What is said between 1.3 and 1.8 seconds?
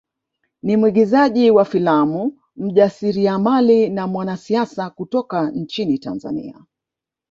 wa